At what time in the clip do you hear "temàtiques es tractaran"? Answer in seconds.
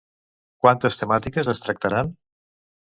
1.03-2.13